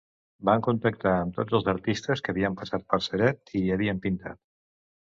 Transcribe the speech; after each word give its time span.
Van 0.49 0.63
contactar 0.67 1.13
amb 1.17 1.37
tots 1.39 1.57
els 1.59 1.69
artistes 1.75 2.25
que 2.29 2.35
havien 2.35 2.59
passat 2.63 2.89
per 2.95 3.03
Ceret 3.11 3.57
i 3.63 3.65
hi 3.65 3.73
havien 3.79 4.07
pintat. 4.09 4.43